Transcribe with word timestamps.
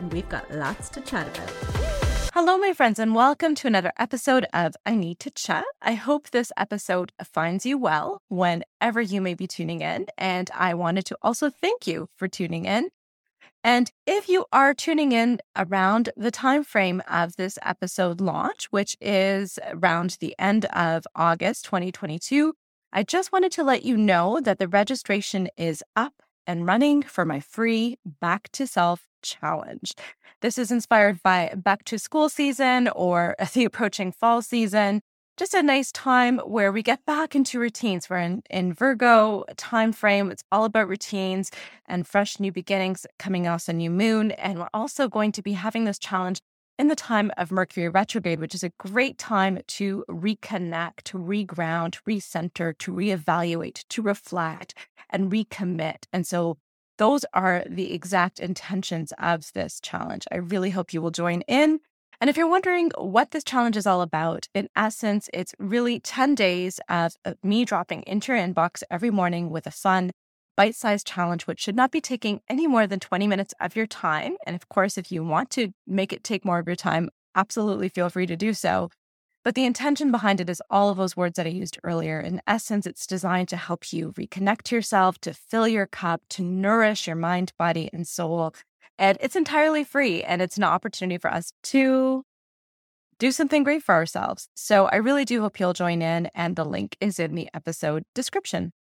and 0.00 0.12
we've 0.12 0.28
got 0.28 0.50
lots 0.50 0.88
to 0.88 1.00
chat 1.02 1.28
about. 1.28 1.50
Hello, 2.32 2.56
my 2.56 2.72
friends, 2.72 2.98
and 2.98 3.14
welcome 3.14 3.54
to 3.56 3.66
another 3.66 3.92
episode 3.98 4.46
of 4.54 4.74
I 4.86 4.94
Need 4.94 5.18
to 5.20 5.30
Chat. 5.30 5.64
I 5.82 5.92
hope 5.94 6.30
this 6.30 6.52
episode 6.56 7.12
finds 7.22 7.66
you 7.66 7.76
well 7.76 8.22
whenever 8.28 9.00
you 9.00 9.20
may 9.20 9.34
be 9.34 9.46
tuning 9.46 9.82
in. 9.82 10.06
And 10.16 10.50
I 10.54 10.74
wanted 10.74 11.04
to 11.06 11.18
also 11.22 11.50
thank 11.50 11.86
you 11.86 12.08
for 12.16 12.28
tuning 12.28 12.64
in. 12.64 12.88
And 13.62 13.90
if 14.06 14.28
you 14.28 14.46
are 14.52 14.72
tuning 14.72 15.12
in 15.12 15.40
around 15.54 16.08
the 16.16 16.30
time 16.30 16.64
frame 16.64 17.02
of 17.06 17.36
this 17.36 17.58
episode 17.62 18.20
launch, 18.22 18.68
which 18.70 18.96
is 19.02 19.58
around 19.68 20.16
the 20.20 20.34
end 20.38 20.64
of 20.66 21.04
August 21.14 21.66
2022, 21.66 22.54
I 22.90 23.02
just 23.02 23.32
wanted 23.32 23.52
to 23.52 23.64
let 23.64 23.84
you 23.84 23.98
know 23.98 24.40
that 24.40 24.58
the 24.58 24.66
registration 24.66 25.48
is 25.58 25.82
up 25.94 26.22
and 26.46 26.66
running 26.66 27.02
for 27.02 27.24
my 27.24 27.40
free 27.40 27.98
Back 28.04 28.50
to 28.52 28.66
Self 28.66 29.06
challenge. 29.22 29.92
This 30.40 30.56
is 30.58 30.70
inspired 30.70 31.22
by 31.22 31.52
back 31.54 31.84
to 31.84 31.98
school 31.98 32.28
season 32.28 32.88
or 32.88 33.36
the 33.54 33.64
approaching 33.64 34.12
fall 34.12 34.42
season. 34.42 35.02
Just 35.36 35.54
a 35.54 35.62
nice 35.62 35.90
time 35.92 36.38
where 36.40 36.70
we 36.70 36.82
get 36.82 37.06
back 37.06 37.34
into 37.34 37.58
routines. 37.58 38.10
We're 38.10 38.18
in, 38.18 38.42
in 38.50 38.74
Virgo 38.74 39.44
time 39.56 39.92
frame. 39.92 40.30
It's 40.30 40.44
all 40.52 40.64
about 40.64 40.88
routines 40.88 41.50
and 41.86 42.06
fresh 42.06 42.38
new 42.38 42.52
beginnings 42.52 43.06
coming 43.18 43.46
off 43.46 43.68
a 43.68 43.72
new 43.72 43.90
moon. 43.90 44.32
And 44.32 44.58
we're 44.58 44.68
also 44.74 45.08
going 45.08 45.32
to 45.32 45.42
be 45.42 45.52
having 45.52 45.84
this 45.84 45.98
challenge 45.98 46.40
in 46.80 46.88
the 46.88 46.96
time 46.96 47.30
of 47.36 47.52
Mercury 47.52 47.90
retrograde, 47.90 48.40
which 48.40 48.54
is 48.54 48.64
a 48.64 48.72
great 48.78 49.18
time 49.18 49.58
to 49.66 50.02
reconnect, 50.08 51.02
to 51.04 51.18
reground, 51.18 52.00
recenter, 52.08 52.76
to 52.78 52.90
reevaluate, 52.90 53.84
to 53.90 54.00
reflect, 54.00 54.72
and 55.10 55.30
recommit. 55.30 56.06
And 56.10 56.26
so 56.26 56.56
those 56.96 57.26
are 57.34 57.64
the 57.68 57.92
exact 57.92 58.40
intentions 58.40 59.12
of 59.18 59.52
this 59.52 59.78
challenge. 59.78 60.24
I 60.32 60.36
really 60.36 60.70
hope 60.70 60.94
you 60.94 61.02
will 61.02 61.10
join 61.10 61.42
in. 61.42 61.80
And 62.18 62.30
if 62.30 62.38
you're 62.38 62.48
wondering 62.48 62.90
what 62.96 63.32
this 63.32 63.44
challenge 63.44 63.76
is 63.76 63.86
all 63.86 64.00
about, 64.00 64.48
in 64.54 64.70
essence, 64.74 65.28
it's 65.34 65.54
really 65.58 66.00
10 66.00 66.34
days 66.34 66.80
of 66.88 67.14
me 67.42 67.66
dropping 67.66 68.04
into 68.06 68.32
your 68.32 68.40
inbox 68.40 68.82
every 68.90 69.10
morning 69.10 69.50
with 69.50 69.66
a 69.66 69.70
fun, 69.70 70.12
bite 70.56 70.74
sized 70.74 71.06
challenge, 71.06 71.46
which 71.46 71.60
should 71.60 71.76
not 71.76 71.90
be 71.90 72.00
taking 72.00 72.40
any 72.48 72.66
more 72.66 72.86
than 72.86 73.00
20 73.00 73.26
minutes 73.26 73.54
of 73.60 73.76
your 73.76 73.86
time. 73.86 74.36
And 74.46 74.56
of 74.56 74.68
course, 74.68 74.98
if 74.98 75.10
you 75.10 75.24
want 75.24 75.50
to 75.50 75.72
make 75.86 76.12
it 76.12 76.24
take 76.24 76.44
more 76.44 76.58
of 76.58 76.66
your 76.66 76.76
time, 76.76 77.10
absolutely 77.34 77.88
feel 77.88 78.10
free 78.10 78.26
to 78.26 78.36
do 78.36 78.52
so. 78.54 78.90
But 79.42 79.54
the 79.54 79.64
intention 79.64 80.10
behind 80.10 80.40
it 80.40 80.50
is 80.50 80.62
all 80.68 80.90
of 80.90 80.98
those 80.98 81.16
words 81.16 81.36
that 81.36 81.46
I 81.46 81.50
used 81.50 81.78
earlier. 81.82 82.20
In 82.20 82.42
essence, 82.46 82.86
it's 82.86 83.06
designed 83.06 83.48
to 83.48 83.56
help 83.56 83.90
you 83.90 84.12
reconnect 84.12 84.62
to 84.64 84.74
yourself, 84.74 85.18
to 85.22 85.32
fill 85.32 85.66
your 85.66 85.86
cup, 85.86 86.20
to 86.30 86.42
nourish 86.42 87.06
your 87.06 87.16
mind, 87.16 87.52
body, 87.58 87.88
and 87.92 88.06
soul. 88.06 88.54
And 88.98 89.16
it's 89.20 89.36
entirely 89.36 89.82
free 89.82 90.22
and 90.22 90.42
it's 90.42 90.58
an 90.58 90.64
opportunity 90.64 91.16
for 91.16 91.32
us 91.32 91.52
to 91.64 92.22
do 93.18 93.32
something 93.32 93.62
great 93.62 93.82
for 93.82 93.94
ourselves. 93.94 94.48
So 94.54 94.86
I 94.86 94.96
really 94.96 95.24
do 95.24 95.40
hope 95.42 95.60
you'll 95.60 95.74
join 95.74 96.02
in, 96.02 96.30
and 96.34 96.56
the 96.56 96.64
link 96.64 96.96
is 97.00 97.18
in 97.20 97.34
the 97.34 97.48
episode 97.54 98.02
description. 98.14 98.72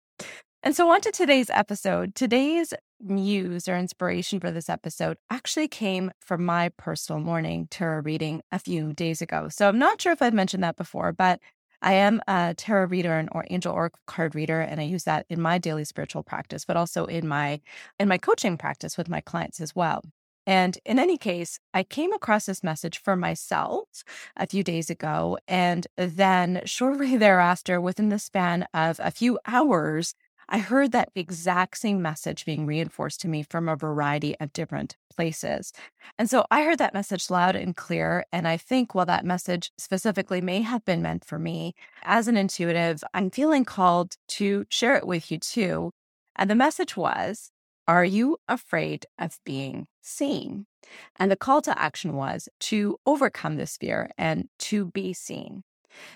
And 0.63 0.75
so, 0.75 0.91
on 0.91 1.01
to 1.03 1.13
today's 1.13 1.51
episode. 1.51 2.17
Today's 2.17 2.75
muse 3.01 3.69
or 3.69 3.77
inspiration 3.77 4.41
for 4.41 4.51
this 4.51 4.69
episode 4.69 5.17
actually 5.31 5.69
came 5.69 6.11
from 6.21 6.45
my 6.45 6.71
personal 6.71 7.21
morning 7.21 7.69
tarot 7.71 8.01
reading 8.01 8.43
a 8.51 8.59
few 8.59 8.93
days 8.93 9.23
ago. 9.23 9.49
So, 9.51 9.69
I'm 9.69 9.79
not 9.79 10.01
sure 10.01 10.13
if 10.13 10.21
I've 10.21 10.35
mentioned 10.35 10.65
that 10.65 10.77
before, 10.77 11.13
but 11.13 11.41
I 11.81 11.93
am 11.93 12.21
a 12.27 12.55
tarot 12.57 12.87
reader 12.87 13.17
and 13.17 13.29
or 13.31 13.47
angel 13.51 13.73
or 13.73 13.93
card 14.07 14.35
reader, 14.35 14.61
and 14.61 14.81
I 14.81 14.85
use 14.85 15.05
that 15.05 15.27
in 15.31 15.41
my 15.41 15.59
daily 15.59 15.85
spiritual 15.85 16.25
practice, 16.25 16.65
but 16.65 16.77
also 16.77 17.05
in 17.05 17.29
my 17.29 17.61
in 18.01 18.09
my 18.09 18.19
coaching 18.19 18.59
practice 18.59 18.99
with 18.99 19.09
my 19.09 19.21
clients 19.21 19.61
as 19.61 19.77
well. 19.77 20.03
And 20.45 20.79
in 20.87 20.99
any 20.99 21.19
case, 21.19 21.61
I 21.75 21.83
came 21.85 22.13
across 22.13 22.47
this 22.47 22.65
message 22.65 23.01
for 23.03 23.15
myself 23.17 24.03
a 24.35 24.47
few 24.47 24.65
days 24.65 24.89
ago. 24.89 25.39
And 25.47 25.87
then 25.97 26.63
shortly 26.65 27.17
thereafter, 27.19 27.81
within 27.81 28.09
the 28.09 28.19
span 28.19 28.67
of 28.73 28.99
a 28.99 29.11
few 29.11 29.39
hours, 29.47 30.15
I 30.49 30.59
heard 30.59 30.93
that 30.93 31.11
exact 31.15 31.77
same 31.77 32.01
message 32.01 32.47
being 32.47 32.65
reinforced 32.65 33.21
to 33.21 33.29
me 33.29 33.43
from 33.43 33.69
a 33.69 33.77
variety 33.77 34.35
of 34.41 34.53
different 34.53 34.97
places. 35.15 35.73
And 36.19 36.31
so 36.31 36.47
I 36.51 36.63
heard 36.63 36.79
that 36.79 36.95
message 36.95 37.29
loud 37.29 37.55
and 37.55 37.77
clear. 37.77 38.25
And 38.33 38.49
I 38.49 38.57
think 38.57 38.95
while 38.95 39.07
that 39.07 39.27
message 39.27 39.71
specifically 39.77 40.41
may 40.41 40.63
have 40.63 40.85
been 40.87 41.03
meant 41.03 41.25
for 41.25 41.39
me, 41.39 41.75
as 42.03 42.29
an 42.29 42.37
intuitive, 42.37 43.05
I'm 43.13 43.31
feeling 43.31 43.65
called 43.67 44.17
to 44.29 44.65
share 44.71 44.97
it 44.97 45.07
with 45.07 45.31
you 45.31 45.39
too. 45.39 45.93
And 46.35 46.49
the 46.49 46.55
message 46.55 46.97
was 46.97 47.51
Are 47.87 48.05
you 48.05 48.39
afraid 48.49 49.05
of 49.19 49.39
being 49.45 49.87
seen? 50.01 50.67
And 51.17 51.31
the 51.31 51.37
call 51.37 51.61
to 51.63 51.79
action 51.79 52.15
was 52.15 52.49
to 52.61 52.97
overcome 53.05 53.57
this 53.57 53.77
fear 53.77 54.11
and 54.17 54.49
to 54.61 54.87
be 54.87 55.13
seen. 55.13 55.65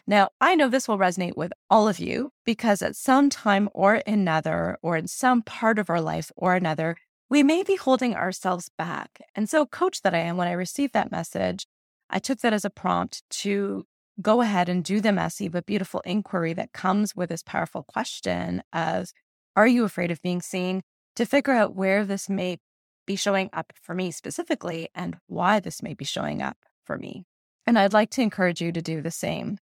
Now, 0.06 0.30
I 0.40 0.54
know 0.54 0.68
this 0.68 0.88
will 0.88 0.98
resonate 0.98 1.36
with 1.36 1.52
all 1.70 1.88
of 1.88 1.98
you 1.98 2.32
because 2.44 2.82
at 2.82 2.96
some 2.96 3.30
time 3.30 3.68
or 3.72 4.02
another, 4.06 4.78
or 4.82 4.96
in 4.96 5.06
some 5.06 5.42
part 5.42 5.78
of 5.78 5.90
our 5.90 6.00
life 6.00 6.30
or 6.36 6.54
another, 6.54 6.96
we 7.30 7.42
may 7.42 7.62
be 7.62 7.76
holding 7.76 8.14
ourselves 8.14 8.70
back. 8.76 9.20
And 9.34 9.48
so, 9.48 9.64
coach 9.64 10.02
that 10.02 10.14
I 10.14 10.18
am, 10.18 10.36
when 10.36 10.48
I 10.48 10.52
received 10.52 10.92
that 10.92 11.10
message, 11.10 11.66
I 12.10 12.18
took 12.18 12.40
that 12.40 12.52
as 12.52 12.64
a 12.64 12.70
prompt 12.70 13.22
to 13.40 13.86
go 14.20 14.42
ahead 14.42 14.68
and 14.68 14.84
do 14.84 15.00
the 15.00 15.12
messy 15.12 15.48
but 15.48 15.64
beautiful 15.64 16.00
inquiry 16.00 16.52
that 16.52 16.72
comes 16.72 17.16
with 17.16 17.30
this 17.30 17.42
powerful 17.42 17.82
question 17.82 18.62
of 18.72 19.12
Are 19.56 19.66
you 19.66 19.84
afraid 19.84 20.10
of 20.10 20.20
being 20.22 20.42
seen? 20.42 20.82
To 21.16 21.24
figure 21.24 21.54
out 21.54 21.74
where 21.74 22.04
this 22.04 22.28
may 22.28 22.58
be 23.06 23.16
showing 23.16 23.50
up 23.52 23.72
for 23.80 23.94
me 23.94 24.10
specifically 24.10 24.88
and 24.94 25.18
why 25.26 25.60
this 25.60 25.82
may 25.82 25.94
be 25.94 26.04
showing 26.04 26.40
up 26.42 26.56
for 26.84 26.98
me. 26.98 27.24
And 27.66 27.78
I'd 27.78 27.92
like 27.92 28.10
to 28.10 28.22
encourage 28.22 28.60
you 28.60 28.72
to 28.72 28.82
do 28.82 29.00
the 29.00 29.10
same. 29.10 29.58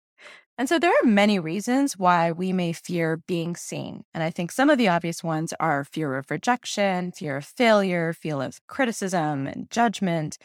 And 0.57 0.69
so 0.69 0.77
there 0.77 0.91
are 0.91 1.07
many 1.07 1.39
reasons 1.39 1.97
why 1.97 2.31
we 2.31 2.53
may 2.53 2.73
fear 2.73 3.17
being 3.27 3.55
seen. 3.55 4.03
And 4.13 4.21
I 4.23 4.29
think 4.29 4.51
some 4.51 4.69
of 4.69 4.77
the 4.77 4.89
obvious 4.89 5.23
ones 5.23 5.53
are 5.59 5.83
fear 5.83 6.17
of 6.17 6.29
rejection, 6.29 7.11
fear 7.11 7.37
of 7.37 7.45
failure, 7.45 8.13
fear 8.13 8.41
of 8.41 8.59
criticism 8.67 9.47
and 9.47 9.69
judgment. 9.71 10.37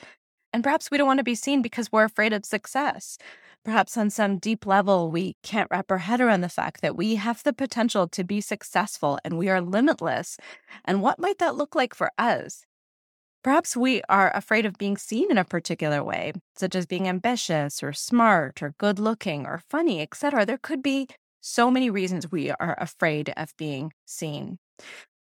And 0.53 0.63
perhaps 0.63 0.91
we 0.91 0.97
don't 0.97 1.07
want 1.07 1.19
to 1.19 1.25
be 1.25 1.35
seen 1.35 1.61
because 1.61 1.93
we're 1.93 2.05
afraid 2.05 2.33
of 2.33 2.47
success. 2.47 3.19
Perhaps 3.65 3.97
on 3.97 4.11
some 4.11 4.39
deep 4.39 4.65
level, 4.65 5.11
we 5.11 5.37
can't 5.43 5.69
wrap 5.71 5.91
our 5.91 5.99
head 5.99 6.21
around 6.21 6.41
the 6.41 6.49
fact 6.49 6.83
that 6.83 6.97
we 6.97 7.17
have 7.17 7.43
the 7.43 7.53
potential 7.53 8.07
to 8.09 8.25
be 8.25 8.41
successful 8.41 9.19
and 9.25 9.37
we 9.37 9.49
are 9.49 9.61
limitless. 9.61 10.39
And 10.85 11.03
what 11.03 11.19
might 11.19 11.39
that 11.39 11.57
look 11.57 11.75
like 11.75 11.95
for 11.95 12.11
us? 12.17 12.65
Perhaps 13.47 13.77
we 13.77 14.03
are 14.09 14.33
afraid 14.35 14.67
of 14.67 14.77
being 14.77 14.97
seen 14.97 15.31
in 15.31 15.39
a 15.39 15.45
particular 15.45 16.03
way, 16.03 16.33
such 16.57 16.75
as 16.75 16.85
being 16.85 17.07
ambitious 17.07 17.81
or 17.81 17.93
smart 17.93 18.61
or 18.61 18.75
good 18.77 18.99
looking 18.99 19.47
or 19.47 19.63
funny, 19.71 20.03
etc. 20.03 20.45
There 20.45 20.59
could 20.59 20.83
be 20.83 21.07
so 21.41 21.71
many 21.71 21.89
reasons 21.89 22.29
we 22.29 22.51
are 22.51 22.77
afraid 22.81 23.33
of 23.37 23.57
being 23.57 23.93
seen. 24.05 24.59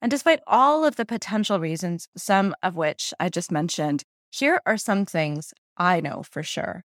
And 0.01 0.09
despite 0.09 0.39
all 0.47 0.85
of 0.85 0.95
the 0.95 1.03
potential 1.03 1.59
reasons, 1.59 2.07
some 2.15 2.55
of 2.63 2.77
which 2.77 3.13
I 3.19 3.27
just 3.27 3.51
mentioned, 3.51 4.03
here 4.31 4.61
are 4.65 4.77
some 4.77 5.05
things 5.05 5.53
I 5.75 5.99
know 5.99 6.23
for 6.23 6.41
sure. 6.41 6.85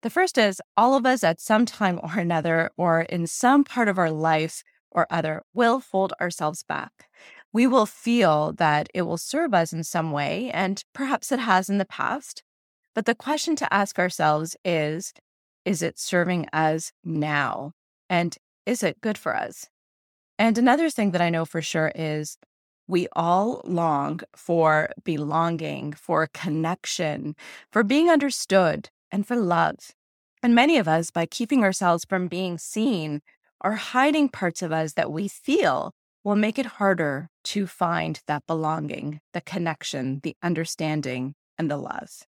The 0.00 0.08
first 0.08 0.38
is 0.38 0.62
all 0.78 0.94
of 0.94 1.04
us 1.04 1.22
at 1.22 1.42
some 1.42 1.66
time 1.66 2.00
or 2.02 2.18
another, 2.18 2.70
or 2.78 3.02
in 3.02 3.26
some 3.26 3.64
part 3.64 3.88
of 3.88 3.98
our 3.98 4.10
life 4.10 4.62
or 4.90 5.06
other, 5.10 5.42
will 5.52 5.82
hold 5.92 6.14
ourselves 6.22 6.62
back 6.62 7.04
we 7.52 7.66
will 7.66 7.86
feel 7.86 8.52
that 8.54 8.88
it 8.94 9.02
will 9.02 9.16
serve 9.16 9.54
us 9.54 9.72
in 9.72 9.84
some 9.84 10.12
way, 10.12 10.50
and 10.52 10.84
perhaps 10.92 11.32
it 11.32 11.38
has 11.40 11.70
in 11.70 11.78
the 11.78 11.84
past. 11.84 12.42
But 12.94 13.06
the 13.06 13.14
question 13.14 13.56
to 13.56 13.72
ask 13.72 13.98
ourselves 13.98 14.56
is 14.64 15.12
Is 15.64 15.82
it 15.82 15.98
serving 15.98 16.48
us 16.52 16.92
now? 17.04 17.72
And 18.10 18.36
is 18.66 18.82
it 18.82 19.00
good 19.00 19.18
for 19.18 19.34
us? 19.36 19.68
And 20.38 20.56
another 20.56 20.90
thing 20.90 21.10
that 21.12 21.20
I 21.20 21.30
know 21.30 21.44
for 21.44 21.62
sure 21.62 21.90
is 21.94 22.38
we 22.86 23.06
all 23.14 23.60
long 23.64 24.20
for 24.34 24.90
belonging, 25.04 25.92
for 25.92 26.28
connection, 26.32 27.36
for 27.70 27.82
being 27.82 28.08
understood, 28.08 28.88
and 29.10 29.26
for 29.26 29.36
love. 29.36 29.90
And 30.42 30.54
many 30.54 30.78
of 30.78 30.88
us, 30.88 31.10
by 31.10 31.26
keeping 31.26 31.64
ourselves 31.64 32.04
from 32.04 32.28
being 32.28 32.56
seen, 32.58 33.20
are 33.60 33.74
hiding 33.74 34.28
parts 34.28 34.62
of 34.62 34.72
us 34.72 34.92
that 34.94 35.10
we 35.10 35.28
feel 35.28 35.92
will 36.24 36.36
make 36.36 36.58
it 36.58 36.66
harder 36.66 37.28
to 37.44 37.66
find 37.66 38.20
that 38.26 38.46
belonging, 38.46 39.20
the 39.32 39.40
connection, 39.40 40.20
the 40.22 40.36
understanding, 40.42 41.34
and 41.56 41.70
the 41.70 41.76
love. 41.76 42.22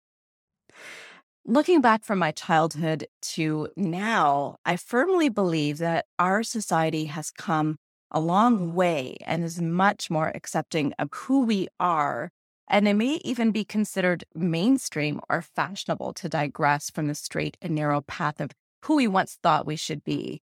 Looking 1.45 1.81
back 1.81 2.03
from 2.03 2.19
my 2.19 2.31
childhood 2.31 3.07
to 3.33 3.69
now, 3.75 4.57
I 4.65 4.75
firmly 4.77 5.29
believe 5.29 5.79
that 5.79 6.05
our 6.19 6.43
society 6.43 7.05
has 7.05 7.31
come 7.31 7.77
a 8.11 8.19
long 8.19 8.73
way 8.73 9.17
and 9.25 9.43
is 9.43 9.61
much 9.61 10.09
more 10.09 10.31
accepting 10.35 10.93
of 10.99 11.09
who 11.13 11.45
we 11.45 11.67
are. 11.79 12.31
And 12.67 12.87
it 12.87 12.93
may 12.93 13.19
even 13.23 13.51
be 13.51 13.63
considered 13.63 14.25
mainstream 14.35 15.19
or 15.29 15.41
fashionable 15.41 16.13
to 16.13 16.29
digress 16.29 16.91
from 16.91 17.07
the 17.07 17.15
straight 17.15 17.57
and 17.61 17.73
narrow 17.73 18.01
path 18.01 18.39
of 18.39 18.51
who 18.83 18.97
we 18.97 19.07
once 19.07 19.39
thought 19.41 19.65
we 19.65 19.75
should 19.75 20.03
be. 20.03 20.41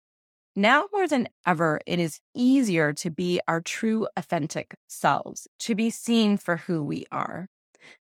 Now 0.57 0.87
more 0.93 1.07
than 1.07 1.29
ever, 1.47 1.81
it 1.87 2.01
is 2.01 2.19
easier 2.35 2.93
to 2.95 3.11
be 3.11 3.41
our 3.47 3.61
true, 3.61 4.09
authentic 4.17 4.75
selves, 4.89 5.47
to 5.61 5.77
be 5.77 5.91
seen 5.91 6.37
for 6.37 6.57
who 6.57 6.83
we 6.83 7.07
are. 7.13 7.49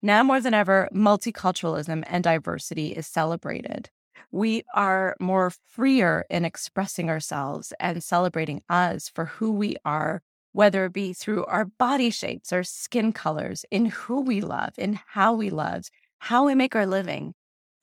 Now 0.02 0.24
more 0.24 0.42
than 0.42 0.56
ever, 0.56 0.90
multiculturalism 0.94 2.04
and 2.08 2.24
diversity 2.24 2.94
is 2.94 3.06
celebrated. 3.06 3.92
We 4.32 4.64
are 4.74 5.16
more 5.20 5.52
freer 5.68 6.26
in 6.32 6.44
expressing 6.44 7.10
ourselves 7.10 7.74
and 7.80 8.04
celebrating 8.04 8.64
us 8.70 9.08
for 9.08 9.26
who 9.26 9.52
we 9.52 9.76
are, 9.86 10.24
whether 10.52 10.86
it 10.86 10.94
be 10.94 11.14
through 11.14 11.46
our 11.46 11.66
body 11.66 12.10
shapes, 12.10 12.52
our 12.52 12.64
skin 12.64 13.14
colors, 13.14 13.66
in 13.70 13.86
who 13.86 14.20
we 14.20 14.42
love, 14.42 14.74
in 14.80 15.00
how 15.10 15.34
we 15.34 15.52
love, 15.52 15.84
how 16.18 16.46
we 16.46 16.56
make 16.56 16.76
our 16.76 16.88
living, 16.88 17.34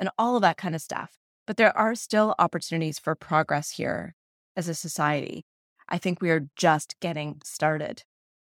and 0.00 0.10
all 0.18 0.34
of 0.34 0.42
that 0.42 0.56
kind 0.56 0.74
of 0.74 0.80
stuff. 0.80 1.16
But 1.46 1.58
there 1.58 1.76
are 1.78 1.94
still 1.94 2.34
opportunities 2.38 2.98
for 2.98 3.14
progress 3.14 3.70
here 3.70 4.14
as 4.58 4.68
a 4.68 4.74
society. 4.74 5.46
I 5.88 5.96
think 5.96 6.20
we 6.20 6.30
are 6.30 6.48
just 6.56 6.96
getting 7.00 7.40
started. 7.44 8.02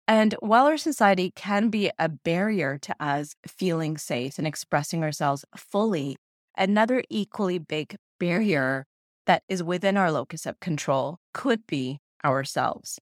And 0.08 0.34
while 0.40 0.66
our 0.66 0.78
society 0.78 1.32
can 1.36 1.70
be 1.70 1.92
a 2.00 2.10
barrier 2.10 2.80
to 2.80 2.96
us 3.00 3.36
feeling 3.48 3.96
safe 3.98 4.40
and 4.40 4.48
expressing 4.48 5.04
ourselves 5.04 5.46
fully, 5.56 6.18
another 6.58 7.04
equally 7.10 7.60
big 7.60 7.96
barrier 8.20 8.88
that 9.28 9.44
is 9.48 9.62
within 9.62 9.96
our 9.96 10.12
locus 10.12 10.48
of 10.48 10.60
control 10.60 11.20
could 11.32 11.68
be 11.68 12.00
ourselves. 12.26 13.00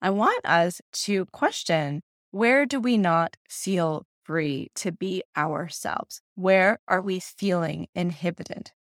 I 0.00 0.08
want 0.08 0.44
us 0.46 0.80
to 1.04 1.26
question 1.26 2.00
where 2.30 2.64
do 2.64 2.80
we 2.80 2.96
not 2.96 3.36
feel 3.48 4.06
free 4.24 4.68
to 4.76 4.92
be 4.92 5.22
ourselves? 5.36 6.22
Where 6.34 6.78
are 6.88 7.02
we 7.02 7.20
feeling 7.20 7.88
inhibited? 7.94 8.72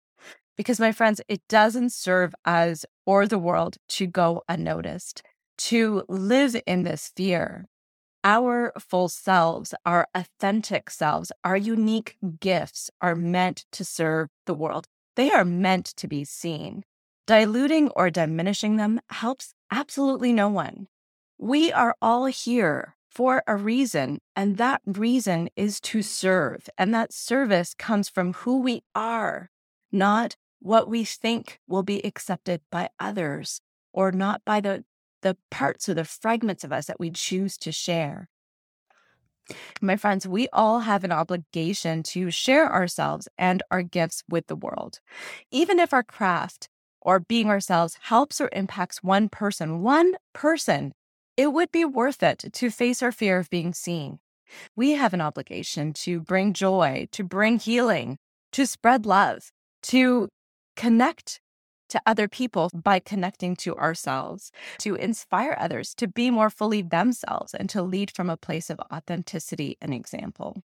Because, 0.57 0.79
my 0.79 0.91
friends, 0.91 1.21
it 1.27 1.41
doesn't 1.47 1.91
serve 1.91 2.33
us 2.43 2.83
or 3.05 3.27
the 3.27 3.39
world 3.39 3.77
to 3.89 4.07
go 4.07 4.43
unnoticed 4.49 5.21
to 5.57 6.03
live 6.07 6.55
in 6.65 6.83
this 6.83 7.11
fear. 7.15 7.65
Our 8.23 8.73
full 8.79 9.07
selves, 9.07 9.73
our 9.85 10.07
authentic 10.13 10.89
selves, 10.89 11.31
our 11.43 11.55
unique 11.55 12.17
gifts 12.39 12.89
are 13.01 13.15
meant 13.15 13.65
to 13.71 13.85
serve 13.85 14.29
the 14.45 14.53
world. 14.53 14.87
They 15.15 15.31
are 15.31 15.45
meant 15.45 15.85
to 15.97 16.07
be 16.07 16.25
seen. 16.25 16.83
Diluting 17.25 17.89
or 17.89 18.09
diminishing 18.09 18.77
them 18.77 18.99
helps 19.09 19.53
absolutely 19.71 20.33
no 20.33 20.49
one. 20.49 20.87
We 21.37 21.71
are 21.71 21.95
all 22.01 22.25
here 22.25 22.95
for 23.09 23.43
a 23.47 23.55
reason, 23.55 24.19
and 24.35 24.57
that 24.57 24.81
reason 24.85 25.49
is 25.55 25.79
to 25.81 26.01
serve. 26.01 26.69
And 26.77 26.93
that 26.93 27.13
service 27.13 27.73
comes 27.73 28.09
from 28.09 28.33
who 28.33 28.61
we 28.61 28.83
are, 28.93 29.49
not 29.91 30.35
what 30.59 30.89
we 30.89 31.03
think 31.03 31.59
will 31.67 31.83
be 31.83 32.05
accepted 32.05 32.61
by 32.71 32.89
others 32.99 33.61
or 33.93 34.11
not 34.11 34.41
by 34.45 34.59
the 34.59 34.83
the 35.21 35.37
parts 35.49 35.89
or 35.89 35.95
the 35.95 36.05
fragments 36.05 36.63
of 36.63 36.71
us 36.71 36.85
that 36.85 36.99
we 36.99 37.09
choose 37.09 37.57
to 37.57 37.71
share. 37.71 38.29
My 39.81 39.95
friends, 39.95 40.27
we 40.27 40.47
all 40.51 40.81
have 40.81 41.03
an 41.03 41.11
obligation 41.11 42.03
to 42.03 42.29
share 42.29 42.71
ourselves 42.71 43.27
and 43.37 43.63
our 43.71 43.81
gifts 43.81 44.23
with 44.29 44.47
the 44.47 44.55
world. 44.55 44.99
Even 45.51 45.79
if 45.79 45.93
our 45.93 46.03
craft 46.03 46.69
or 47.01 47.19
being 47.19 47.49
ourselves 47.49 47.97
helps 48.01 48.41
or 48.41 48.49
impacts 48.51 49.01
one 49.01 49.29
person, 49.29 49.81
one 49.81 50.13
person, 50.33 50.93
it 51.37 51.53
would 51.53 51.71
be 51.71 51.85
worth 51.85 52.21
it 52.21 52.45
to 52.51 52.69
face 52.69 53.01
our 53.01 53.11
fear 53.11 53.39
of 53.39 53.49
being 53.49 53.73
seen. 53.73 54.19
We 54.75 54.91
have 54.91 55.13
an 55.13 55.21
obligation 55.21 55.93
to 55.93 56.19
bring 56.19 56.53
joy, 56.53 57.07
to 57.11 57.23
bring 57.23 57.59
healing, 57.59 58.17
to 58.53 58.65
spread 58.65 59.05
love, 59.05 59.51
to 59.83 60.29
connect 60.77 61.41
to 61.89 62.01
other 62.05 62.29
people 62.29 62.69
by 62.73 62.99
connecting 62.99 63.55
to 63.57 63.75
ourselves, 63.77 64.51
to 64.79 64.95
inspire 64.95 65.57
others 65.59 65.95
to 65.95 66.07
be 66.07 66.31
more 66.31 66.49
fully 66.49 66.81
themselves 66.81 67.53
and 67.53 67.69
to 67.69 67.81
lead 67.81 68.11
from 68.11 68.29
a 68.29 68.37
place 68.37 68.69
of 68.69 68.79
authenticity 68.93 69.77
and 69.81 69.93
example. 69.93 70.63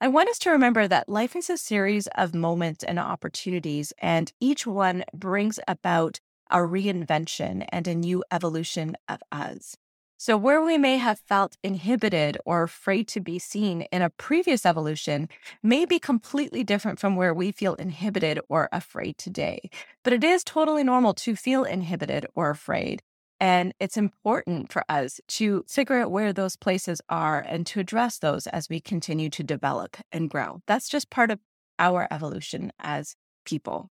I 0.00 0.08
want 0.08 0.28
us 0.28 0.38
to 0.40 0.50
remember 0.50 0.88
that 0.88 1.08
life 1.08 1.36
is 1.36 1.48
a 1.48 1.56
series 1.56 2.08
of 2.08 2.34
moments 2.34 2.84
and 2.84 2.98
opportunities, 2.98 3.92
and 3.98 4.32
each 4.40 4.66
one 4.66 5.04
brings 5.14 5.58
about 5.66 6.20
a 6.50 6.58
reinvention 6.58 7.66
and 7.70 7.88
a 7.88 7.94
new 7.94 8.24
evolution 8.30 8.96
of 9.08 9.20
us. 9.32 9.76
So, 10.16 10.36
where 10.36 10.62
we 10.62 10.78
may 10.78 10.98
have 10.98 11.18
felt 11.18 11.56
inhibited 11.62 12.38
or 12.46 12.62
afraid 12.62 13.08
to 13.08 13.20
be 13.20 13.38
seen 13.38 13.82
in 13.92 14.00
a 14.00 14.10
previous 14.10 14.64
evolution 14.64 15.28
may 15.62 15.84
be 15.84 15.98
completely 15.98 16.62
different 16.62 16.98
from 17.00 17.16
where 17.16 17.34
we 17.34 17.50
feel 17.50 17.74
inhibited 17.74 18.40
or 18.48 18.68
afraid 18.72 19.18
today. 19.18 19.68
But 20.02 20.12
it 20.12 20.22
is 20.22 20.44
totally 20.44 20.84
normal 20.84 21.14
to 21.14 21.34
feel 21.34 21.64
inhibited 21.64 22.26
or 22.34 22.50
afraid. 22.50 23.02
And 23.40 23.74
it's 23.80 23.96
important 23.96 24.72
for 24.72 24.84
us 24.88 25.20
to 25.28 25.64
figure 25.68 26.00
out 26.00 26.12
where 26.12 26.32
those 26.32 26.56
places 26.56 27.00
are 27.08 27.40
and 27.40 27.66
to 27.66 27.80
address 27.80 28.18
those 28.18 28.46
as 28.46 28.68
we 28.68 28.80
continue 28.80 29.28
to 29.30 29.42
develop 29.42 29.96
and 30.12 30.30
grow. 30.30 30.62
That's 30.66 30.88
just 30.88 31.10
part 31.10 31.32
of 31.32 31.40
our 31.78 32.06
evolution 32.10 32.72
as 32.78 33.16
people. 33.44 33.90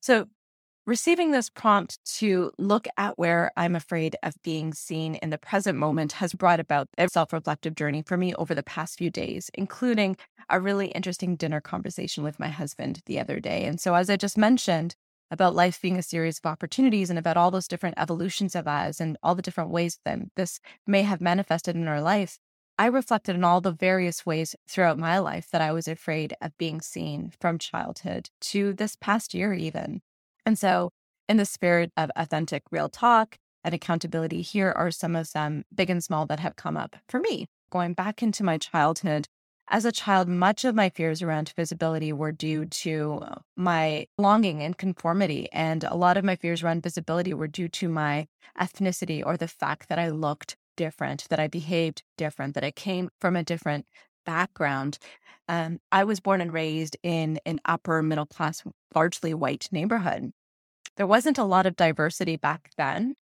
So, 0.00 0.26
Receiving 0.88 1.32
this 1.32 1.50
prompt 1.50 2.02
to 2.16 2.50
look 2.56 2.88
at 2.96 3.18
where 3.18 3.52
I'm 3.58 3.76
afraid 3.76 4.16
of 4.22 4.40
being 4.42 4.72
seen 4.72 5.16
in 5.16 5.28
the 5.28 5.36
present 5.36 5.78
moment 5.78 6.12
has 6.12 6.32
brought 6.32 6.60
about 6.60 6.88
a 6.96 7.10
self 7.10 7.34
reflective 7.34 7.74
journey 7.74 8.00
for 8.00 8.16
me 8.16 8.34
over 8.36 8.54
the 8.54 8.62
past 8.62 8.96
few 8.96 9.10
days, 9.10 9.50
including 9.52 10.16
a 10.48 10.58
really 10.58 10.86
interesting 10.86 11.36
dinner 11.36 11.60
conversation 11.60 12.24
with 12.24 12.40
my 12.40 12.48
husband 12.48 13.02
the 13.04 13.20
other 13.20 13.38
day. 13.38 13.66
And 13.66 13.78
so, 13.78 13.94
as 13.96 14.08
I 14.08 14.16
just 14.16 14.38
mentioned, 14.38 14.94
about 15.30 15.54
life 15.54 15.78
being 15.82 15.98
a 15.98 16.02
series 16.02 16.38
of 16.38 16.46
opportunities 16.46 17.10
and 17.10 17.18
about 17.18 17.36
all 17.36 17.50
those 17.50 17.68
different 17.68 17.98
evolutions 17.98 18.54
of 18.54 18.66
us 18.66 18.98
and 18.98 19.18
all 19.22 19.34
the 19.34 19.42
different 19.42 19.68
ways 19.68 19.98
that 20.06 20.20
this 20.36 20.58
may 20.86 21.02
have 21.02 21.20
manifested 21.20 21.76
in 21.76 21.86
our 21.86 22.00
life, 22.00 22.38
I 22.78 22.86
reflected 22.86 23.36
on 23.36 23.44
all 23.44 23.60
the 23.60 23.72
various 23.72 24.24
ways 24.24 24.56
throughout 24.66 24.98
my 24.98 25.18
life 25.18 25.50
that 25.50 25.60
I 25.60 25.70
was 25.70 25.86
afraid 25.86 26.32
of 26.40 26.56
being 26.56 26.80
seen 26.80 27.30
from 27.38 27.58
childhood 27.58 28.30
to 28.40 28.72
this 28.72 28.96
past 28.96 29.34
year, 29.34 29.52
even. 29.52 30.00
And 30.48 30.58
so, 30.58 30.88
in 31.28 31.36
the 31.36 31.44
spirit 31.44 31.92
of 31.94 32.10
authentic, 32.16 32.62
real 32.70 32.88
talk 32.88 33.36
and 33.62 33.74
accountability, 33.74 34.40
here 34.40 34.72
are 34.74 34.90
some 34.90 35.14
of 35.14 35.30
them, 35.32 35.64
big 35.74 35.90
and 35.90 36.02
small, 36.02 36.24
that 36.24 36.40
have 36.40 36.56
come 36.56 36.74
up 36.74 36.96
for 37.06 37.20
me. 37.20 37.48
Going 37.70 37.92
back 37.92 38.22
into 38.22 38.42
my 38.42 38.56
childhood, 38.56 39.26
as 39.68 39.84
a 39.84 39.92
child, 39.92 40.26
much 40.26 40.64
of 40.64 40.74
my 40.74 40.88
fears 40.88 41.20
around 41.20 41.52
visibility 41.54 42.14
were 42.14 42.32
due 42.32 42.64
to 42.64 43.20
my 43.58 44.06
longing 44.16 44.62
and 44.62 44.78
conformity. 44.78 45.52
And 45.52 45.84
a 45.84 45.94
lot 45.94 46.16
of 46.16 46.24
my 46.24 46.34
fears 46.34 46.62
around 46.62 46.82
visibility 46.82 47.34
were 47.34 47.46
due 47.46 47.68
to 47.68 47.90
my 47.90 48.26
ethnicity 48.58 49.22
or 49.22 49.36
the 49.36 49.48
fact 49.48 49.90
that 49.90 49.98
I 49.98 50.08
looked 50.08 50.56
different, 50.78 51.26
that 51.28 51.38
I 51.38 51.48
behaved 51.48 52.04
different, 52.16 52.54
that 52.54 52.64
I 52.64 52.70
came 52.70 53.10
from 53.20 53.36
a 53.36 53.44
different 53.44 53.84
background. 54.24 54.98
Um, 55.46 55.78
I 55.92 56.04
was 56.04 56.20
born 56.20 56.40
and 56.40 56.54
raised 56.54 56.96
in 57.02 57.38
an 57.44 57.60
upper 57.66 58.02
middle 58.02 58.26
class, 58.26 58.62
largely 58.94 59.34
white 59.34 59.68
neighborhood 59.72 60.32
there 60.98 61.06
wasn't 61.06 61.38
a 61.38 61.44
lot 61.44 61.64
of 61.64 61.76
diversity 61.76 62.36
back 62.36 62.70
then 62.76 63.14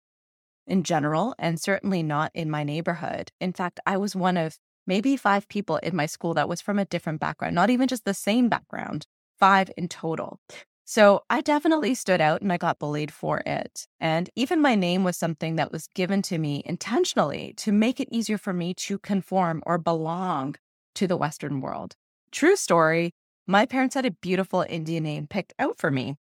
in 0.66 0.82
general, 0.82 1.34
and 1.38 1.60
certainly 1.60 2.02
not 2.02 2.32
in 2.34 2.50
my 2.50 2.64
neighborhood. 2.64 3.30
In 3.38 3.52
fact, 3.52 3.78
I 3.86 3.98
was 3.98 4.16
one 4.16 4.38
of 4.38 4.58
maybe 4.86 5.16
five 5.16 5.46
people 5.48 5.76
in 5.76 5.94
my 5.94 6.06
school 6.06 6.34
that 6.34 6.48
was 6.48 6.62
from 6.62 6.78
a 6.78 6.86
different 6.86 7.20
background, 7.20 7.54
not 7.54 7.70
even 7.70 7.86
just 7.86 8.04
the 8.04 8.14
same 8.14 8.48
background, 8.48 9.06
five 9.38 9.70
in 9.76 9.88
total. 9.88 10.40
So 10.86 11.22
I 11.28 11.42
definitely 11.42 11.94
stood 11.94 12.20
out 12.20 12.40
and 12.40 12.52
I 12.52 12.56
got 12.56 12.78
bullied 12.78 13.12
for 13.12 13.42
it. 13.44 13.86
And 14.00 14.30
even 14.36 14.62
my 14.62 14.74
name 14.74 15.04
was 15.04 15.16
something 15.16 15.56
that 15.56 15.70
was 15.70 15.88
given 15.94 16.22
to 16.22 16.38
me 16.38 16.62
intentionally 16.64 17.52
to 17.58 17.72
make 17.72 18.00
it 18.00 18.08
easier 18.10 18.38
for 18.38 18.54
me 18.54 18.72
to 18.74 18.98
conform 18.98 19.62
or 19.66 19.76
belong 19.76 20.54
to 20.94 21.06
the 21.06 21.16
Western 21.16 21.60
world. 21.60 21.94
True 22.32 22.56
story. 22.56 23.12
My 23.46 23.66
parents 23.66 23.96
had 23.96 24.06
a 24.06 24.12
beautiful 24.12 24.64
Indian 24.66 25.04
name 25.04 25.26
picked 25.26 25.52
out 25.58 25.76
for 25.76 25.90
me. 25.90 26.16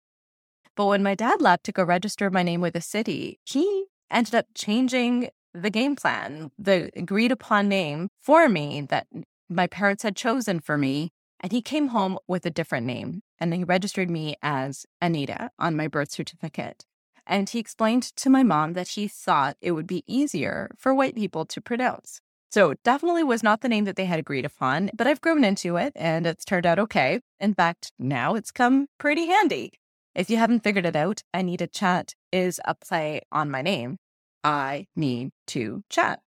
But 0.76 0.88
when 0.88 1.04
my 1.04 1.16
dad 1.16 1.42
left 1.42 1.64
to 1.66 1.72
go 1.72 1.84
register 1.84 2.30
my 2.30 2.44
name 2.44 2.62
with 2.62 2.74
the 2.74 2.82
city, 2.82 3.40
he 3.46 3.86
ended 4.10 4.36
up 4.36 4.48
changing 4.56 5.30
the 5.54 5.70
game 5.70 5.96
plan, 5.96 6.52
the 6.58 6.90
agreed 6.96 7.32
upon 7.32 7.70
name 7.70 8.10
for 8.20 8.50
me 8.50 8.82
that 8.90 9.08
my 9.50 9.68
parents 9.68 10.04
had 10.04 10.16
chosen 10.16 10.60
for 10.60 10.78
me. 10.78 11.12
And 11.40 11.52
he 11.52 11.62
came 11.62 11.90
home 11.90 12.18
with 12.26 12.46
a 12.46 12.50
different 12.50 12.88
name 12.88 13.22
and 13.38 13.54
he 13.54 13.66
registered 13.66 14.10
me 14.10 14.36
as 14.42 14.86
Anita 15.02 15.52
on 15.60 15.76
my 15.76 15.90
birth 15.90 16.10
certificate. 16.10 16.86
And 17.28 17.50
he 17.50 17.60
explained 17.60 18.04
to 18.04 18.30
my 18.30 18.44
mom 18.44 18.74
that 18.74 18.90
he 18.90 19.10
thought 19.10 19.58
it 19.62 19.72
would 19.72 19.88
be 19.88 20.04
easier 20.08 20.72
for 20.78 20.94
white 20.94 21.16
people 21.16 21.46
to 21.48 21.60
pronounce. 21.62 22.22
So 22.50 22.76
definitely 22.84 23.24
was 23.24 23.44
not 23.44 23.62
the 23.62 23.68
name 23.68 23.84
that 23.86 23.96
they 23.96 24.06
had 24.06 24.20
agreed 24.20 24.46
upon, 24.46 24.92
but 24.94 25.08
I've 25.08 25.22
grown 25.22 25.44
into 25.44 25.76
it 25.76 25.92
and 25.96 26.26
it's 26.26 26.46
turned 26.46 26.66
out 26.66 26.80
okay. 26.80 27.20
In 27.40 27.54
fact, 27.54 27.92
now 28.00 28.36
it's 28.36 28.52
come 28.52 28.88
pretty 28.98 29.26
handy. 29.26 29.74
If 30.16 30.30
you 30.30 30.38
haven't 30.38 30.64
figured 30.64 30.86
it 30.86 30.96
out, 30.96 31.24
I 31.34 31.42
Need 31.42 31.58
to 31.58 31.68
Chat 31.68 32.14
is 32.32 32.62
a 32.66 32.76
play 32.76 33.22
on 33.32 33.50
my 33.50 33.62
name. 33.62 33.98
I 34.44 34.86
need 34.96 35.32
to 35.48 35.84
chat. 35.90 36.20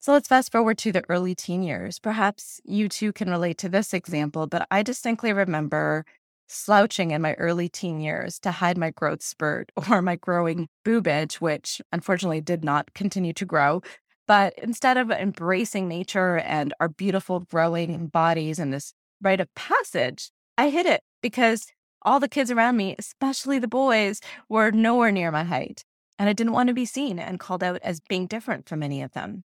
So 0.00 0.12
let's 0.12 0.28
fast 0.28 0.50
forward 0.50 0.78
to 0.78 0.92
the 0.92 1.04
early 1.08 1.34
teen 1.34 1.62
years. 1.62 1.98
Perhaps 1.98 2.60
you 2.64 2.88
too 2.88 3.12
can 3.12 3.28
relate 3.28 3.58
to 3.58 3.68
this 3.68 3.92
example, 3.92 4.46
but 4.46 4.66
I 4.70 4.82
distinctly 4.82 5.32
remember 5.32 6.04
slouching 6.46 7.10
in 7.10 7.22
my 7.22 7.34
early 7.34 7.68
teen 7.68 8.00
years 8.00 8.38
to 8.40 8.50
hide 8.50 8.78
my 8.78 8.90
growth 8.90 9.22
spurt 9.22 9.70
or 9.90 10.00
my 10.00 10.16
growing 10.16 10.68
boobage, 10.86 11.34
which 11.34 11.82
unfortunately 11.92 12.40
did 12.40 12.64
not 12.64 12.94
continue 12.94 13.32
to 13.34 13.44
grow. 13.44 13.82
But 14.26 14.54
instead 14.56 14.96
of 14.96 15.10
embracing 15.10 15.86
nature 15.86 16.38
and 16.38 16.72
our 16.80 16.88
beautiful 16.88 17.40
growing 17.40 18.06
bodies 18.06 18.58
and 18.58 18.72
this 18.72 18.94
rite 19.20 19.40
of 19.40 19.54
passage, 19.54 20.30
I 20.56 20.70
hid 20.70 20.86
it 20.86 21.02
because 21.20 21.66
all 22.04 22.20
the 22.20 22.28
kids 22.28 22.50
around 22.50 22.76
me, 22.76 22.94
especially 22.98 23.58
the 23.58 23.68
boys, 23.68 24.20
were 24.48 24.70
nowhere 24.70 25.12
near 25.12 25.30
my 25.30 25.44
height. 25.44 25.84
And 26.18 26.28
I 26.28 26.32
didn't 26.32 26.52
want 26.52 26.68
to 26.68 26.74
be 26.74 26.84
seen 26.84 27.18
and 27.18 27.40
called 27.40 27.62
out 27.62 27.80
as 27.82 28.00
being 28.00 28.26
different 28.26 28.68
from 28.68 28.82
any 28.82 29.02
of 29.02 29.12
them. 29.12 29.42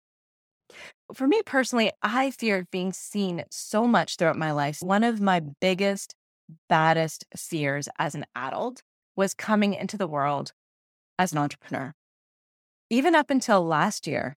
For 1.15 1.27
me 1.27 1.43
personally, 1.45 1.91
I 2.03 2.31
feared 2.31 2.71
being 2.71 2.93
seen 2.93 3.45
so 3.51 3.87
much 3.87 4.17
throughout 4.17 4.39
my 4.39 4.53
life. 4.53 4.79
One 4.81 5.05
of 5.05 5.21
my 5.21 5.41
biggest, 5.41 6.15
baddest 6.69 7.25
fears 7.37 7.89
as 7.99 8.15
an 8.15 8.25
adult 8.35 8.83
was 9.17 9.35
coming 9.35 9.75
into 9.75 9.99
the 9.99 10.07
world 10.07 10.53
as 11.19 11.33
an 11.33 11.39
entrepreneur. 11.39 11.93
Even 12.89 13.15
up 13.15 13.31
until 13.31 13.65
last 13.65 14.07
year, 14.07 14.37